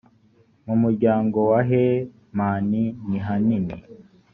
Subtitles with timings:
[0.65, 3.75] mu muryango wa hemani nihanini